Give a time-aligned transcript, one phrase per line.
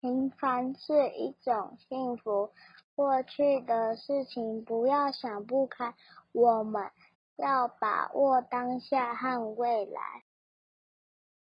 [0.00, 2.50] 平凡是一种幸福
[2.96, 5.94] 过去的事情不要想不开
[6.32, 6.90] 我们
[7.36, 10.29] 要把握当下和未来。